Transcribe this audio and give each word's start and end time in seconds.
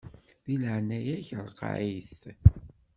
Di 0.45 0.55
leɛnaya-k 0.61 1.29
ṛeqqeɛ-it. 1.45 2.21